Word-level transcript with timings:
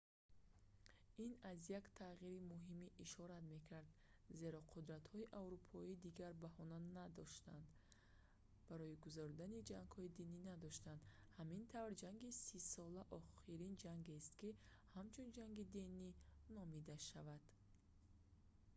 ин 1.23 1.33
аз 1.49 1.65
як 1.71 1.87
тағйири 1.97 2.37
муҳиме 2.51 2.87
ишорат 3.03 3.43
мекард 3.53 3.89
зеро 4.39 4.59
қудтратҳои 4.71 5.29
аврупоӣ 5.39 5.93
дигар 6.05 6.33
баҳона 6.45 6.77
барои 8.69 8.99
гузаронидани 9.05 9.65
ҷангҳои 9.71 10.13
динӣ 10.17 10.37
намедоштанд 10.49 11.01
ҳамин 11.39 11.63
тавр 11.73 11.91
ҷанги 12.03 12.29
сисола 12.49 13.01
охирин 13.17 13.73
ҷангест 13.83 14.31
ки 14.39 14.49
ҳамчун 14.95 15.27
ҷанги 15.37 15.63
динӣ 15.75 16.07
номида 16.57 16.95
шавад 17.09 17.43